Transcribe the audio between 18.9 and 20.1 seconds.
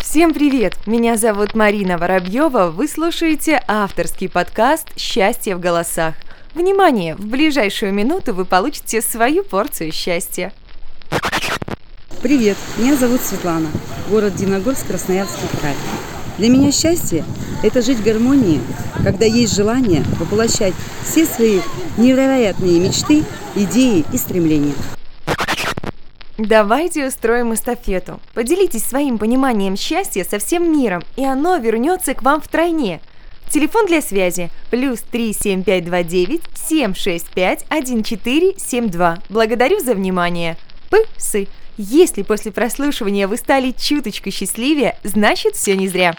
когда есть желание